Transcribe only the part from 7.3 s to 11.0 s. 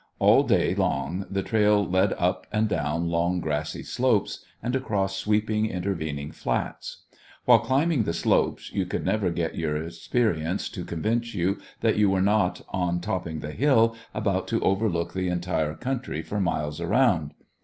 While climbing the slopes, you could never get your experience to